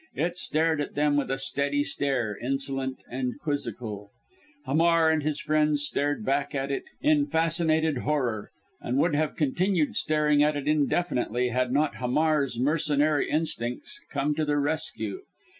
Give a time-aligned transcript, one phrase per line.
[0.15, 4.09] It stared at them with a steady stare insolent and quizzical.
[4.65, 8.49] Hamar and his friends stared back at it in fascinated horror,
[8.81, 14.43] and would have continued staring at it indefinitely, had not Hamar's mercenary instincts come to
[14.43, 15.21] their rescue.